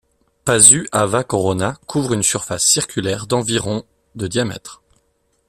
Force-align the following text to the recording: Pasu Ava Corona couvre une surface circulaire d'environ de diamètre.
Pasu 0.45 0.89
Ava 0.91 1.23
Corona 1.23 1.75
couvre 1.85 2.13
une 2.13 2.23
surface 2.23 2.63
circulaire 2.65 3.27
d'environ 3.27 3.83
de 4.15 4.25
diamètre. 4.25 4.81